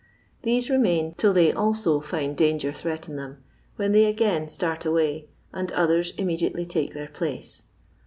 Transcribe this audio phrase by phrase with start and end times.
[0.41, 3.43] These remain till they also find danger threaten them,
[3.75, 7.65] when they again start away, and others immediately take their place.